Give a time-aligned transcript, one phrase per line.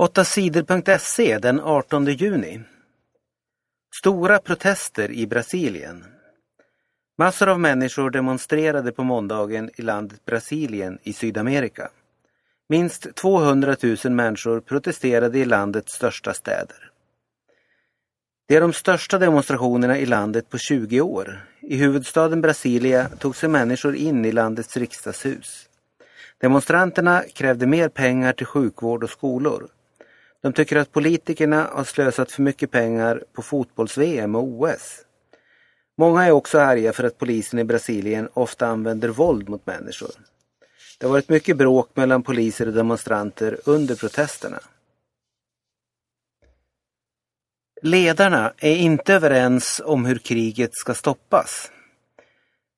[0.00, 2.60] 8sidor.se den 18 juni.
[3.94, 6.04] Stora protester i Brasilien.
[7.18, 11.88] Massor av människor demonstrerade på måndagen i landet Brasilien i Sydamerika.
[12.68, 16.90] Minst 200 000 människor protesterade i landets största städer.
[18.48, 21.46] Det är de största demonstrationerna i landet på 20 år.
[21.60, 25.68] I huvudstaden Brasilia tog sig människor in i landets riksdagshus.
[26.38, 29.68] Demonstranterna krävde mer pengar till sjukvård och skolor.
[30.42, 35.04] De tycker att politikerna har slösat för mycket pengar på fotbolls-VM och OS.
[35.98, 40.10] Många är också arga för att polisen i Brasilien ofta använder våld mot människor.
[40.98, 44.60] Det har varit mycket bråk mellan poliser och demonstranter under protesterna.
[47.82, 51.70] Ledarna är inte överens om hur kriget ska stoppas.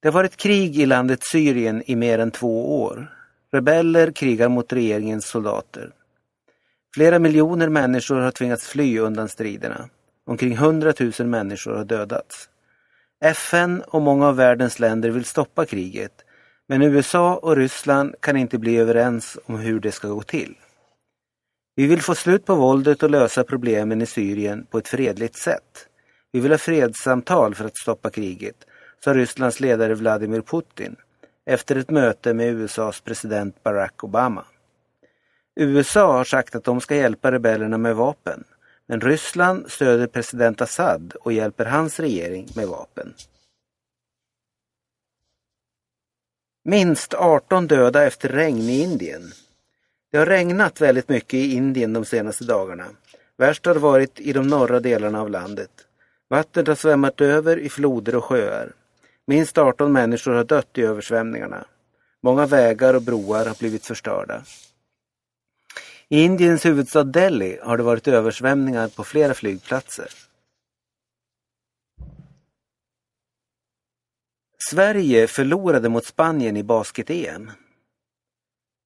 [0.00, 3.16] Det har varit krig i landet Syrien i mer än två år.
[3.52, 5.92] Rebeller krigar mot regeringens soldater.
[6.96, 9.88] Flera miljoner människor har tvingats fly undan striderna.
[10.26, 12.48] Omkring 100 000 människor har dödats.
[13.24, 16.12] FN och många av världens länder vill stoppa kriget,
[16.68, 20.54] men USA och Ryssland kan inte bli överens om hur det ska gå till.
[21.74, 25.88] Vi vill få slut på våldet och lösa problemen i Syrien på ett fredligt sätt.
[26.32, 28.66] Vi vill ha fredssamtal för att stoppa kriget,
[29.04, 30.96] sa Rysslands ledare Vladimir Putin
[31.46, 34.44] efter ett möte med USAs president Barack Obama.
[35.56, 38.44] USA har sagt att de ska hjälpa rebellerna med vapen.
[38.86, 43.14] Men Ryssland stöder president Assad och hjälper hans regering med vapen.
[46.64, 49.32] Minst 18 döda efter regn i Indien.
[50.12, 52.86] Det har regnat väldigt mycket i Indien de senaste dagarna.
[53.36, 55.70] Värst har det varit i de norra delarna av landet.
[56.28, 58.72] Vattnet har svämmat över i floder och sjöar.
[59.26, 61.64] Minst 18 människor har dött i översvämningarna.
[62.22, 64.42] Många vägar och broar har blivit förstörda.
[66.08, 70.08] I Indiens huvudstad Delhi har det varit översvämningar på flera flygplatser.
[74.70, 77.50] Sverige förlorade mot Spanien i basket-EM.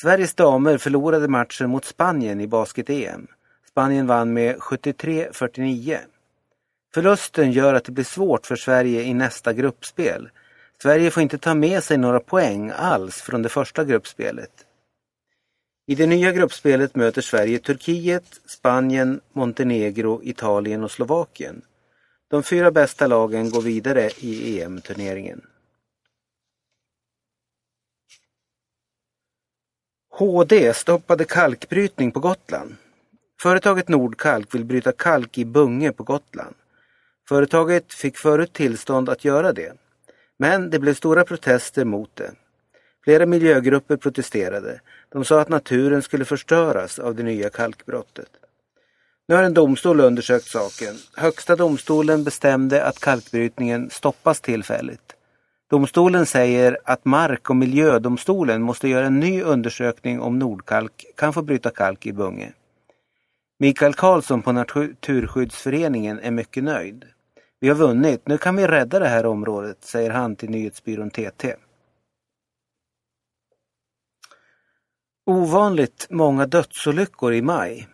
[0.00, 3.26] Sveriges damer förlorade matchen mot Spanien i basket-EM.
[3.68, 5.98] Spanien vann med 73-49.
[6.94, 10.30] Förlusten gör att det blir svårt för Sverige i nästa gruppspel.
[10.82, 14.66] Sverige får inte ta med sig några poäng alls från det första gruppspelet.
[15.86, 21.62] I det nya gruppspelet möter Sverige Turkiet, Spanien, Montenegro, Italien och Slovakien.
[22.28, 25.46] De fyra bästa lagen går vidare i EM-turneringen.
[30.10, 32.76] HD stoppade kalkbrytning på Gotland.
[33.42, 36.54] Företaget Nordkalk vill bryta kalk i Bunge på Gotland.
[37.28, 39.72] Företaget fick förut tillstånd att göra det.
[40.38, 42.34] Men det blev stora protester mot det.
[43.04, 44.80] Flera miljögrupper protesterade.
[45.08, 48.28] De sa att naturen skulle förstöras av det nya kalkbrottet.
[49.28, 50.94] Nu har en domstol undersökt saken.
[51.16, 55.14] Högsta domstolen bestämde att kalkbrytningen stoppas tillfälligt.
[55.70, 61.42] Domstolen säger att Mark och miljödomstolen måste göra en ny undersökning om Nordkalk kan få
[61.42, 62.52] bryta kalk i Bunge.
[63.58, 67.04] Mikael Karlsson på Naturskyddsföreningen är mycket nöjd.
[67.60, 71.54] Vi har vunnit, nu kan vi rädda det här området, säger han till nyhetsbyrån TT.
[75.26, 77.88] Ovanligt många dödsolyckor i maj.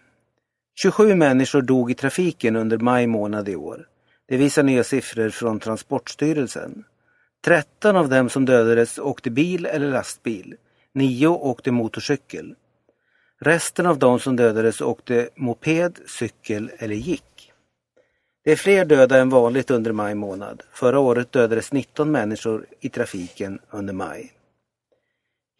[0.82, 3.86] 27 människor dog i trafiken under maj månad i år.
[4.28, 6.84] Det visar nya siffror från Transportstyrelsen.
[7.44, 10.56] 13 av dem som dödades åkte bil eller lastbil.
[10.94, 12.54] 9 åkte motorcykel.
[13.41, 17.52] Resten av de som dödades åkte moped, cykel eller gick.
[18.44, 20.62] Det är fler döda än vanligt under maj månad.
[20.72, 24.32] Förra året dödades 19 människor i trafiken under maj.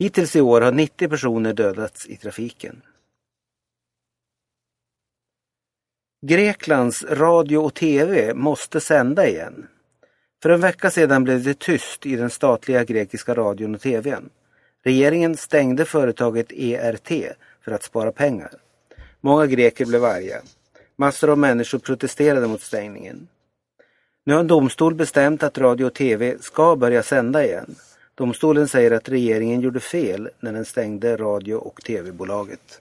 [0.01, 2.83] Hittills i år har 90 personer dödats i trafiken.
[6.27, 9.67] Greklands radio och TV måste sända igen.
[10.43, 14.31] För en vecka sedan blev det tyst i den statliga grekiska radion och TVn.
[14.83, 18.53] Regeringen stängde företaget ERT för att spara pengar.
[19.21, 20.43] Många greker blev arga.
[20.97, 23.29] Massor av människor protesterade mot stängningen.
[24.25, 27.75] Nu har en domstol bestämt att radio och TV ska börja sända igen.
[28.21, 32.81] Domstolen säger att regeringen gjorde fel när den stängde radio och tv-bolaget.